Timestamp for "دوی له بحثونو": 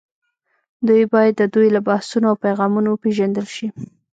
1.53-2.25